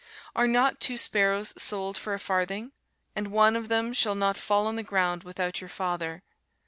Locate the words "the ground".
4.75-5.21